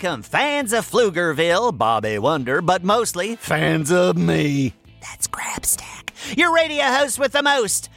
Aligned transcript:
Welcome, 0.00 0.22
fans 0.22 0.72
of 0.72 0.88
Pflugerville, 0.88 1.76
Bobby 1.76 2.20
Wonder, 2.20 2.62
but 2.62 2.84
mostly 2.84 3.34
fans 3.34 3.90
of 3.90 4.16
me. 4.16 4.72
That's 5.00 5.26
Grabstack, 5.26 6.36
your 6.38 6.54
radio 6.54 6.84
host 6.84 7.18
with 7.18 7.32
the 7.32 7.42
most. 7.42 7.88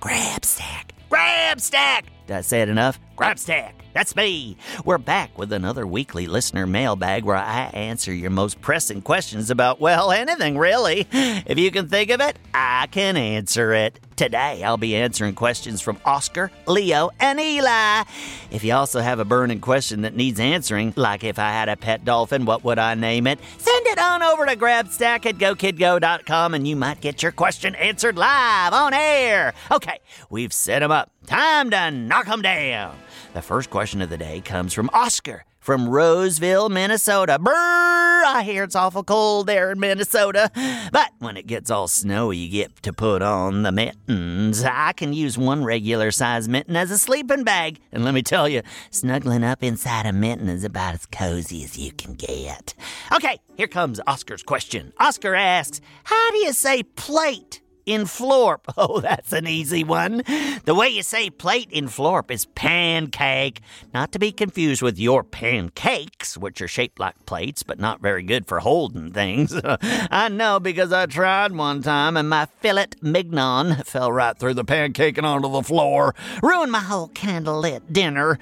Grabstack, 0.00 0.92
Grabstack. 1.10 2.04
Did 2.26 2.36
I 2.36 2.40
say 2.40 2.62
it 2.62 2.70
enough? 2.70 2.98
Grabstack. 3.18 3.72
That's 3.92 4.16
me. 4.16 4.56
We're 4.86 4.96
back 4.96 5.36
with 5.36 5.52
another 5.52 5.86
weekly 5.86 6.26
listener 6.26 6.66
mailbag 6.66 7.24
where 7.24 7.36
I 7.36 7.64
answer 7.74 8.14
your 8.14 8.30
most 8.30 8.62
pressing 8.62 9.02
questions 9.02 9.50
about, 9.50 9.78
well, 9.78 10.10
anything 10.10 10.56
really. 10.56 11.06
If 11.12 11.58
you 11.58 11.70
can 11.70 11.90
think 11.90 12.08
of 12.08 12.22
it, 12.22 12.38
I 12.54 12.86
can 12.90 13.18
answer 13.18 13.74
it. 13.74 14.00
Today, 14.22 14.62
I'll 14.62 14.76
be 14.76 14.94
answering 14.94 15.34
questions 15.34 15.80
from 15.80 15.98
Oscar, 16.04 16.52
Leo, 16.68 17.10
and 17.18 17.40
Eli. 17.40 18.04
If 18.52 18.62
you 18.62 18.72
also 18.72 19.00
have 19.00 19.18
a 19.18 19.24
burning 19.24 19.58
question 19.58 20.02
that 20.02 20.14
needs 20.14 20.38
answering, 20.38 20.94
like 20.94 21.24
if 21.24 21.40
I 21.40 21.50
had 21.50 21.68
a 21.68 21.76
pet 21.76 22.04
dolphin, 22.04 22.44
what 22.44 22.62
would 22.62 22.78
I 22.78 22.94
name 22.94 23.26
it? 23.26 23.40
Send 23.58 23.84
it 23.88 23.98
on 23.98 24.22
over 24.22 24.46
to 24.46 24.54
grabstack 24.54 25.26
at 25.26 25.38
gokidgo.com 25.38 26.54
and 26.54 26.68
you 26.68 26.76
might 26.76 27.00
get 27.00 27.20
your 27.20 27.32
question 27.32 27.74
answered 27.74 28.16
live 28.16 28.72
on 28.72 28.94
air. 28.94 29.54
Okay, 29.72 29.98
we've 30.30 30.52
set 30.52 30.72
set 30.72 30.84
'em 30.84 30.92
up. 30.92 31.10
Time 31.26 31.70
to 31.70 31.90
knock 31.90 32.26
knock 32.26 32.28
'em 32.28 32.42
down. 32.42 32.96
The 33.34 33.42
first 33.42 33.70
question 33.70 34.00
of 34.02 34.08
the 34.08 34.18
day 34.18 34.40
comes 34.40 34.72
from 34.72 34.88
Oscar 34.92 35.44
from 35.62 35.88
Roseville, 35.88 36.68
Minnesota. 36.68 37.38
Brrr, 37.40 37.52
I 37.54 38.42
hear 38.44 38.64
it's 38.64 38.74
awful 38.74 39.04
cold 39.04 39.46
there 39.46 39.70
in 39.70 39.78
Minnesota. 39.78 40.50
But 40.92 41.12
when 41.20 41.36
it 41.36 41.46
gets 41.46 41.70
all 41.70 41.86
snowy, 41.86 42.36
you 42.36 42.50
get 42.50 42.82
to 42.82 42.92
put 42.92 43.22
on 43.22 43.62
the 43.62 43.70
mittens. 43.70 44.64
I 44.64 44.92
can 44.92 45.12
use 45.12 45.38
one 45.38 45.64
regular 45.64 46.10
size 46.10 46.48
mitten 46.48 46.74
as 46.74 46.90
a 46.90 46.98
sleeping 46.98 47.44
bag. 47.44 47.78
And 47.92 48.04
let 48.04 48.12
me 48.12 48.22
tell 48.22 48.48
you, 48.48 48.62
snuggling 48.90 49.44
up 49.44 49.62
inside 49.62 50.04
a 50.04 50.12
mitten 50.12 50.48
is 50.48 50.64
about 50.64 50.94
as 50.94 51.06
cozy 51.06 51.62
as 51.62 51.78
you 51.78 51.92
can 51.92 52.14
get. 52.14 52.74
Okay, 53.14 53.38
here 53.56 53.68
comes 53.68 54.00
Oscar's 54.06 54.42
question. 54.42 54.92
Oscar 54.98 55.36
asks, 55.36 55.80
How 56.04 56.30
do 56.32 56.38
you 56.38 56.52
say 56.52 56.82
plate? 56.82 57.61
In 57.86 58.02
Florp. 58.02 58.60
Oh, 58.76 59.00
that's 59.00 59.32
an 59.32 59.46
easy 59.46 59.84
one. 59.84 60.22
The 60.64 60.74
way 60.74 60.88
you 60.88 61.02
say 61.02 61.30
plate 61.30 61.70
in 61.70 61.86
Florp 61.88 62.30
is 62.30 62.46
pancake, 62.46 63.60
not 63.94 64.10
to 64.12 64.18
be 64.18 64.32
confused 64.32 64.82
with 64.82 64.98
your 64.98 65.22
pancakes, 65.22 66.36
which 66.36 66.60
are 66.60 66.68
shaped 66.68 66.98
like 66.98 67.26
plates 67.26 67.62
but 67.62 67.78
not 67.78 68.00
very 68.00 68.22
good 68.22 68.46
for 68.46 68.60
holding 68.60 69.12
things. 69.12 69.54
I 69.64 70.28
know 70.30 70.58
because 70.58 70.92
I 70.92 71.06
tried 71.06 71.52
one 71.52 71.82
time 71.82 72.16
and 72.16 72.28
my 72.28 72.46
fillet 72.60 72.88
mignon 73.02 73.76
fell 73.84 74.10
right 74.10 74.36
through 74.36 74.54
the 74.54 74.64
pancake 74.64 75.18
and 75.18 75.26
onto 75.26 75.50
the 75.50 75.62
floor, 75.62 76.14
ruined 76.42 76.72
my 76.72 76.80
whole 76.80 77.08
candlelit 77.08 77.92
dinner. 77.92 78.38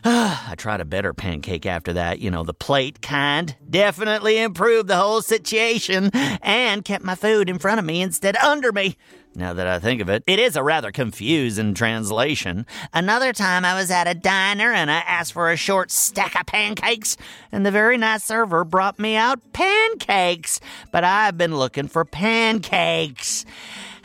I 0.04 0.54
tried 0.56 0.80
a 0.80 0.84
better 0.84 1.12
pancake 1.12 1.66
after 1.66 1.92
that, 1.94 2.20
you 2.20 2.30
know, 2.30 2.44
the 2.44 2.54
plate 2.54 3.02
kind. 3.02 3.54
Definitely 3.68 4.38
improved 4.38 4.88
the 4.88 4.96
whole 4.96 5.22
situation 5.22 6.10
and 6.12 6.84
kept 6.84 7.04
my 7.04 7.14
food 7.14 7.48
in 7.50 7.58
front 7.58 7.78
of 7.78 7.84
me 7.84 8.00
instead 8.00 8.36
of 8.36 8.42
under 8.42 8.72
me. 8.72 8.96
Now 9.34 9.52
that 9.52 9.66
I 9.66 9.78
think 9.78 10.00
of 10.00 10.08
it, 10.08 10.24
it 10.26 10.38
is 10.38 10.56
a 10.56 10.62
rather 10.62 10.90
confusing 10.90 11.74
translation. 11.74 12.66
Another 12.92 13.32
time 13.32 13.64
I 13.64 13.74
was 13.74 13.90
at 13.90 14.08
a 14.08 14.14
diner 14.14 14.72
and 14.72 14.90
I 14.90 14.98
asked 14.98 15.32
for 15.32 15.50
a 15.50 15.56
short 15.56 15.90
stack 15.90 16.38
of 16.38 16.46
pancakes, 16.46 17.16
and 17.52 17.64
the 17.64 17.70
very 17.70 17.96
nice 17.98 18.24
server 18.24 18.64
brought 18.64 18.98
me 18.98 19.16
out 19.16 19.52
pancakes. 19.52 20.60
But 20.90 21.04
I've 21.04 21.38
been 21.38 21.56
looking 21.56 21.88
for 21.88 22.04
pancakes. 22.04 23.44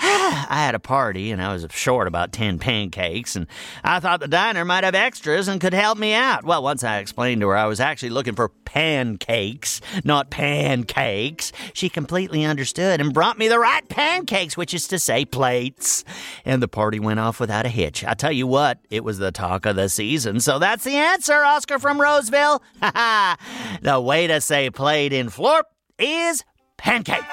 I 0.06 0.58
had 0.66 0.76
a 0.76 0.80
party 0.80 1.32
and 1.32 1.42
I 1.42 1.54
was 1.54 1.66
short 1.72 2.08
about 2.08 2.34
10 2.34 2.60
pancakes, 2.60 3.38
and 3.38 3.48
I 3.86 4.02
thought 4.02 4.20
the 4.20 4.28
diner 4.28 4.66
might 4.66 4.84
have 4.84 4.96
extras 4.96 5.48
and 5.48 5.62
could 5.62 5.74
help 5.74 5.98
me 5.98 6.14
out. 6.14 6.44
Well, 6.44 6.62
once 6.62 6.84
I 6.84 6.98
explained 6.98 7.40
to 7.40 7.48
her 7.48 7.56
I 7.56 7.68
was 7.68 7.80
actually 7.80 8.10
looking 8.10 8.36
for 8.36 8.50
pancakes, 8.50 9.80
not 10.04 10.30
pancakes, 10.30 11.54
she 11.72 11.88
completely 11.88 12.44
understood 12.44 13.00
and 13.00 13.14
brought 13.14 13.38
me 13.38 13.48
the 13.48 13.60
right 13.60 13.88
pancakes, 13.88 14.58
which 14.58 14.74
is 14.74 14.90
to 14.90 15.00
say, 15.00 15.24
plates. 15.24 16.04
And 16.44 16.62
the 16.62 16.68
party 16.68 17.00
went 17.00 17.22
off 17.22 17.40
without 17.40 17.66
a 17.66 17.70
hitch. 17.70 18.04
I 18.04 18.14
tell 18.14 18.34
you 18.34 18.46
what, 18.46 18.80
it 18.90 19.06
was 19.06 19.20
the 19.20 19.32
talk 19.32 19.66
of 19.66 19.78
the 19.78 19.88
season. 19.88 20.42
So 20.42 20.60
that's 20.60 20.84
the 20.84 20.98
answer, 20.98 21.36
Oscar 21.36 21.80
from 21.80 22.02
Roseville. 22.02 22.62
The 23.82 24.00
way 24.00 24.28
to 24.28 24.40
say 24.42 24.70
plate 24.70 25.14
in 25.14 25.30
Florp 25.30 25.64
is 25.98 26.44
pancake. 26.78 27.24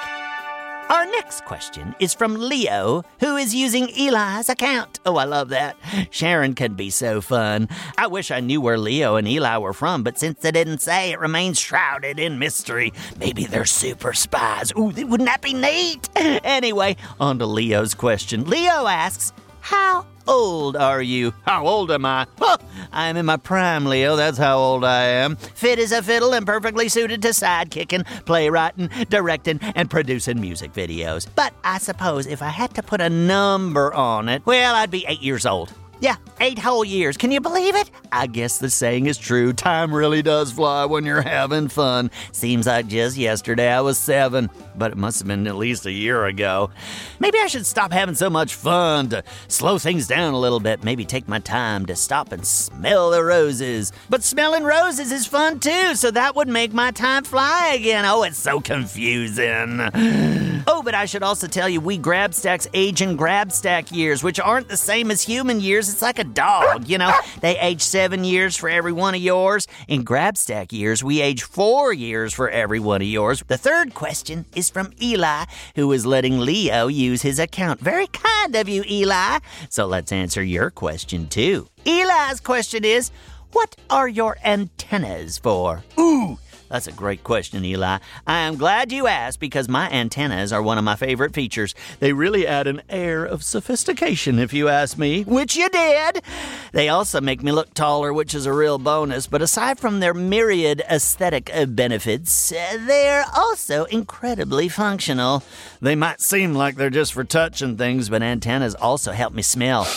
Our 0.90 1.06
next 1.06 1.44
question 1.44 1.94
is 2.00 2.14
from 2.14 2.34
Leo, 2.34 3.04
who 3.20 3.36
is 3.36 3.54
using 3.54 3.90
Eli's 3.90 4.48
account. 4.48 4.98
Oh, 5.06 5.18
I 5.18 5.24
love 5.24 5.50
that. 5.50 5.76
Sharon 6.10 6.56
can 6.56 6.74
be 6.74 6.90
so 6.90 7.20
fun. 7.20 7.68
I 7.96 8.08
wish 8.08 8.32
I 8.32 8.40
knew 8.40 8.60
where 8.60 8.76
Leo 8.76 9.14
and 9.14 9.28
Eli 9.28 9.56
were 9.58 9.72
from, 9.72 10.02
but 10.02 10.18
since 10.18 10.40
they 10.40 10.50
didn't 10.50 10.80
say, 10.80 11.12
it 11.12 11.20
remains 11.20 11.60
shrouded 11.60 12.18
in 12.18 12.40
mystery. 12.40 12.92
Maybe 13.20 13.44
they're 13.44 13.66
super 13.66 14.12
spies. 14.12 14.72
Ooh, 14.76 14.86
wouldn't 14.90 15.28
that 15.28 15.42
be 15.42 15.54
neat? 15.54 16.08
Anyway, 16.42 16.96
on 17.20 17.38
to 17.38 17.46
Leo's 17.46 17.94
question. 17.94 18.44
Leo 18.44 18.86
asks, 18.86 19.32
How 19.60 20.06
old 20.26 20.76
are 20.76 21.02
you? 21.02 21.34
How 21.44 21.66
old 21.66 21.90
am 21.90 22.04
I? 22.06 22.26
Huh, 22.38 22.58
I'm 22.92 23.16
in 23.16 23.26
my 23.26 23.36
prime, 23.36 23.84
Leo. 23.86 24.16
That's 24.16 24.38
how 24.38 24.58
old 24.58 24.84
I 24.84 25.04
am. 25.04 25.36
Fit 25.36 25.78
as 25.78 25.92
a 25.92 26.02
fiddle 26.02 26.32
and 26.34 26.46
perfectly 26.46 26.88
suited 26.88 27.22
to 27.22 27.28
sidekicking, 27.28 28.04
playwriting, 28.24 28.88
directing, 29.08 29.58
and 29.74 29.90
producing 29.90 30.40
music 30.40 30.72
videos. 30.72 31.26
But 31.34 31.54
I 31.64 31.78
suppose 31.78 32.26
if 32.26 32.42
I 32.42 32.48
had 32.48 32.74
to 32.74 32.82
put 32.82 33.00
a 33.00 33.10
number 33.10 33.92
on 33.92 34.28
it, 34.28 34.44
well, 34.46 34.74
I'd 34.74 34.90
be 34.90 35.04
eight 35.08 35.22
years 35.22 35.46
old. 35.46 35.72
Yeah, 36.00 36.16
eight 36.40 36.58
whole 36.58 36.82
years. 36.82 37.18
Can 37.18 37.30
you 37.30 37.42
believe 37.42 37.76
it? 37.76 37.90
I 38.10 38.26
guess 38.26 38.56
the 38.56 38.70
saying 38.70 39.04
is 39.06 39.18
true. 39.18 39.52
Time 39.52 39.94
really 39.94 40.22
does 40.22 40.50
fly 40.50 40.86
when 40.86 41.04
you're 41.04 41.20
having 41.20 41.68
fun. 41.68 42.10
Seems 42.32 42.66
like 42.66 42.86
just 42.86 43.18
yesterday 43.18 43.70
I 43.70 43.82
was 43.82 43.98
seven, 43.98 44.48
but 44.76 44.92
it 44.92 44.96
must 44.96 45.18
have 45.18 45.28
been 45.28 45.46
at 45.46 45.56
least 45.56 45.84
a 45.84 45.92
year 45.92 46.24
ago. 46.24 46.70
Maybe 47.18 47.38
I 47.38 47.48
should 47.48 47.66
stop 47.66 47.92
having 47.92 48.14
so 48.14 48.30
much 48.30 48.54
fun 48.54 49.10
to 49.10 49.22
slow 49.48 49.78
things 49.78 50.06
down 50.06 50.32
a 50.32 50.38
little 50.38 50.58
bit. 50.60 50.82
Maybe 50.82 51.04
take 51.04 51.28
my 51.28 51.38
time 51.38 51.84
to 51.86 51.94
stop 51.94 52.32
and 52.32 52.46
smell 52.46 53.10
the 53.10 53.22
roses. 53.22 53.92
But 54.08 54.22
smelling 54.22 54.64
roses 54.64 55.12
is 55.12 55.26
fun 55.26 55.60
too, 55.60 55.94
so 55.96 56.10
that 56.12 56.34
would 56.34 56.48
make 56.48 56.72
my 56.72 56.92
time 56.92 57.24
fly 57.24 57.74
again. 57.74 58.06
Oh, 58.06 58.22
it's 58.22 58.38
so 58.38 58.60
confusing. 58.60 59.80
Oh, 60.66 60.82
but 60.82 60.94
I 60.94 61.06
should 61.06 61.22
also 61.22 61.46
tell 61.46 61.70
you, 61.70 61.80
we 61.80 61.98
Grabstacks 61.98 62.68
age 62.74 63.00
in 63.00 63.16
grab 63.16 63.50
stack 63.50 63.90
years, 63.90 64.22
which 64.22 64.38
aren't 64.38 64.68
the 64.68 64.76
same 64.76 65.10
as 65.10 65.22
human 65.22 65.58
years. 65.58 65.89
It's 65.92 66.02
like 66.02 66.18
a 66.18 66.24
dog, 66.24 66.88
you 66.88 66.98
know? 66.98 67.12
They 67.40 67.58
age 67.58 67.82
seven 67.82 68.24
years 68.24 68.56
for 68.56 68.68
every 68.68 68.92
one 68.92 69.14
of 69.14 69.20
yours. 69.20 69.66
In 69.88 70.04
Grabstack 70.04 70.72
years, 70.72 71.02
we 71.02 71.20
age 71.20 71.42
four 71.42 71.92
years 71.92 72.32
for 72.32 72.48
every 72.48 72.80
one 72.80 73.02
of 73.02 73.08
yours. 73.08 73.42
The 73.46 73.58
third 73.58 73.94
question 73.94 74.44
is 74.54 74.70
from 74.70 74.92
Eli, 75.02 75.44
who 75.74 75.90
is 75.92 76.06
letting 76.06 76.40
Leo 76.40 76.86
use 76.86 77.22
his 77.22 77.38
account. 77.38 77.80
Very 77.80 78.06
kind 78.08 78.54
of 78.56 78.68
you, 78.68 78.84
Eli. 78.88 79.38
So 79.68 79.86
let's 79.86 80.12
answer 80.12 80.42
your 80.42 80.70
question 80.70 81.28
too. 81.28 81.68
Eli's 81.84 82.40
question 82.40 82.84
is, 82.84 83.10
what 83.52 83.74
are 83.88 84.08
your 84.08 84.36
antennas 84.44 85.38
for? 85.38 85.82
Ooh. 85.98 86.38
That's 86.70 86.86
a 86.86 86.92
great 86.92 87.24
question, 87.24 87.64
Eli. 87.64 87.98
I 88.28 88.38
am 88.38 88.56
glad 88.56 88.92
you 88.92 89.08
asked 89.08 89.40
because 89.40 89.68
my 89.68 89.90
antennas 89.90 90.52
are 90.52 90.62
one 90.62 90.78
of 90.78 90.84
my 90.84 90.94
favorite 90.94 91.34
features. 91.34 91.74
They 91.98 92.12
really 92.12 92.46
add 92.46 92.68
an 92.68 92.82
air 92.88 93.24
of 93.24 93.42
sophistication, 93.42 94.38
if 94.38 94.52
you 94.52 94.68
ask 94.68 94.96
me, 94.96 95.24
which 95.24 95.56
you 95.56 95.68
did. 95.68 96.22
They 96.70 96.88
also 96.88 97.20
make 97.20 97.42
me 97.42 97.50
look 97.50 97.74
taller, 97.74 98.12
which 98.12 98.36
is 98.36 98.46
a 98.46 98.52
real 98.52 98.78
bonus. 98.78 99.26
But 99.26 99.42
aside 99.42 99.80
from 99.80 99.98
their 99.98 100.14
myriad 100.14 100.80
aesthetic 100.88 101.50
benefits, 101.70 102.50
they're 102.50 103.24
also 103.36 103.84
incredibly 103.86 104.68
functional. 104.68 105.42
They 105.80 105.96
might 105.96 106.20
seem 106.20 106.54
like 106.54 106.76
they're 106.76 106.88
just 106.88 107.14
for 107.14 107.24
touching 107.24 107.76
things, 107.76 108.08
but 108.08 108.22
antennas 108.22 108.76
also 108.76 109.10
help 109.10 109.34
me 109.34 109.42
smell. 109.42 109.88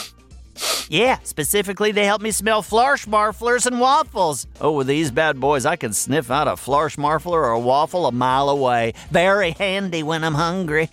Yeah, 0.89 1.19
specifically, 1.23 1.91
they 1.91 2.05
help 2.05 2.21
me 2.21 2.31
smell 2.31 2.61
Flarschmarflers 2.61 3.65
and 3.65 3.79
waffles. 3.79 4.45
Oh, 4.61 4.71
with 4.73 4.87
these 4.87 5.11
bad 5.11 5.39
boys, 5.39 5.65
I 5.65 5.75
can 5.75 5.93
sniff 5.93 6.29
out 6.29 6.47
a 6.47 6.51
Flarschmarfler 6.51 7.31
or 7.31 7.51
a 7.51 7.59
waffle 7.59 8.05
a 8.05 8.11
mile 8.11 8.49
away. 8.49 8.93
Very 9.09 9.51
handy 9.51 10.03
when 10.03 10.23
I'm 10.23 10.35
hungry. 10.35 10.89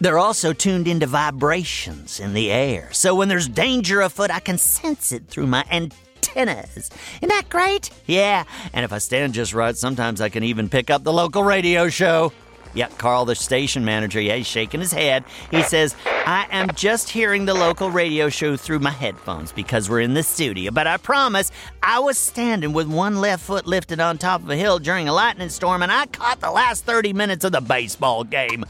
They're 0.00 0.18
also 0.18 0.52
tuned 0.52 0.88
into 0.88 1.06
vibrations 1.06 2.20
in 2.20 2.32
the 2.32 2.50
air, 2.50 2.88
so 2.92 3.14
when 3.14 3.28
there's 3.28 3.48
danger 3.48 4.00
afoot, 4.00 4.30
I 4.30 4.40
can 4.40 4.56
sense 4.56 5.12
it 5.12 5.26
through 5.26 5.48
my 5.48 5.64
antennas. 5.70 6.90
Isn't 7.16 7.28
that 7.28 7.48
great? 7.48 7.90
Yeah, 8.06 8.44
and 8.72 8.84
if 8.84 8.92
I 8.92 8.98
stand 8.98 9.34
just 9.34 9.52
right, 9.52 9.76
sometimes 9.76 10.20
I 10.20 10.28
can 10.28 10.44
even 10.44 10.68
pick 10.68 10.88
up 10.88 11.02
the 11.02 11.12
local 11.12 11.42
radio 11.42 11.88
show. 11.88 12.32
Yeah, 12.74 12.88
Carl, 12.98 13.24
the 13.24 13.34
station 13.34 13.84
manager, 13.84 14.20
yeah, 14.20 14.36
he's 14.36 14.46
shaking 14.46 14.80
his 14.80 14.92
head. 14.92 15.24
He 15.50 15.62
says, 15.62 15.96
I 16.28 16.46
am 16.50 16.68
just 16.74 17.08
hearing 17.08 17.46
the 17.46 17.54
local 17.54 17.90
radio 17.90 18.28
show 18.28 18.54
through 18.58 18.80
my 18.80 18.90
headphones 18.90 19.50
because 19.50 19.88
we're 19.88 20.02
in 20.02 20.12
the 20.12 20.22
studio. 20.22 20.70
But 20.70 20.86
I 20.86 20.98
promise, 20.98 21.50
I 21.82 22.00
was 22.00 22.18
standing 22.18 22.74
with 22.74 22.86
one 22.86 23.22
left 23.22 23.42
foot 23.42 23.66
lifted 23.66 23.98
on 23.98 24.18
top 24.18 24.42
of 24.42 24.50
a 24.50 24.56
hill 24.56 24.78
during 24.78 25.08
a 25.08 25.14
lightning 25.14 25.48
storm 25.48 25.82
and 25.82 25.90
I 25.90 26.04
caught 26.04 26.40
the 26.40 26.50
last 26.50 26.84
30 26.84 27.14
minutes 27.14 27.46
of 27.46 27.52
the 27.52 27.62
baseball 27.62 28.24
game. 28.24 28.66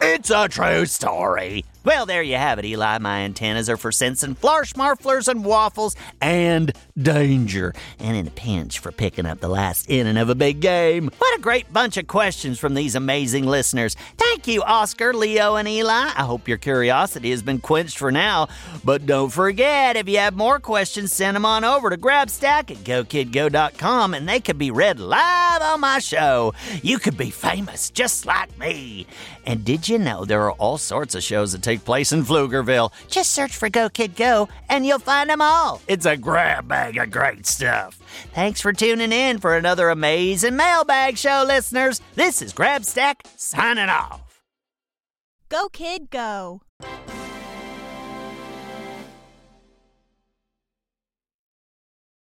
It's 0.00 0.30
a 0.30 0.48
true 0.48 0.86
story. 0.86 1.66
Well, 1.84 2.06
there 2.06 2.22
you 2.22 2.36
have 2.36 2.58
it, 2.58 2.64
Eli. 2.64 2.98
My 2.98 3.20
antennas 3.20 3.68
are 3.68 3.76
for 3.76 3.92
sensing 3.92 4.34
Flarschmarflers, 4.34 5.28
and 5.28 5.44
waffles, 5.44 5.94
and 6.20 6.72
danger. 6.96 7.74
And 7.98 8.16
in 8.16 8.26
a 8.26 8.30
pinch 8.30 8.78
for 8.78 8.90
picking 8.90 9.26
up 9.26 9.40
the 9.40 9.48
last 9.48 9.90
inning 9.90 10.16
of 10.16 10.28
a 10.28 10.34
big 10.34 10.60
game. 10.60 11.10
What 11.18 11.38
a 11.38 11.42
great 11.42 11.72
bunch 11.72 11.96
of 11.98 12.06
questions 12.06 12.58
from 12.58 12.74
these 12.74 12.94
amazing 12.94 13.46
listeners. 13.46 13.96
Thank 14.32 14.46
you, 14.46 14.62
Oscar, 14.62 15.12
Leo, 15.12 15.56
and 15.56 15.68
Eli. 15.68 15.92
I 15.92 16.22
hope 16.24 16.48
your 16.48 16.56
curiosity 16.56 17.32
has 17.32 17.42
been 17.42 17.58
quenched 17.60 17.98
for 17.98 18.10
now. 18.10 18.48
But 18.82 19.04
don't 19.04 19.28
forget, 19.28 19.94
if 19.94 20.08
you 20.08 20.16
have 20.16 20.34
more 20.34 20.58
questions, 20.58 21.12
send 21.12 21.36
them 21.36 21.44
on 21.44 21.64
over 21.64 21.90
to 21.90 21.98
GrabStack 21.98 22.70
at 22.70 22.78
GoKidGo.com 22.78 24.14
and 24.14 24.26
they 24.26 24.40
could 24.40 24.56
be 24.56 24.70
read 24.70 24.98
live 24.98 25.60
on 25.60 25.80
my 25.82 25.98
show. 25.98 26.54
You 26.82 26.98
could 26.98 27.18
be 27.18 27.28
famous 27.28 27.90
just 27.90 28.24
like 28.24 28.58
me. 28.58 29.06
And 29.44 29.66
did 29.66 29.86
you 29.86 29.98
know 29.98 30.24
there 30.24 30.42
are 30.44 30.52
all 30.52 30.78
sorts 30.78 31.14
of 31.14 31.22
shows 31.22 31.52
that 31.52 31.62
take 31.62 31.84
place 31.84 32.10
in 32.10 32.24
Pflugerville? 32.24 32.90
Just 33.08 33.32
search 33.32 33.54
for 33.54 33.68
Go 33.68 33.90
Kid 33.90 34.16
Go 34.16 34.48
and 34.70 34.86
you'll 34.86 34.98
find 34.98 35.28
them 35.28 35.42
all. 35.42 35.82
It's 35.86 36.06
a 36.06 36.16
grab 36.16 36.68
bag 36.68 36.96
of 36.96 37.10
great 37.10 37.44
stuff. 37.44 37.98
Thanks 38.32 38.62
for 38.62 38.72
tuning 38.72 39.12
in 39.12 39.40
for 39.40 39.58
another 39.58 39.90
amazing 39.90 40.56
mailbag 40.56 41.18
show, 41.18 41.44
listeners. 41.46 42.00
This 42.14 42.40
is 42.40 42.54
GrabStack 42.54 43.16
signing 43.36 43.90
off. 43.90 44.21
Go, 45.52 45.68
kid, 45.68 46.08
go. 46.08 46.62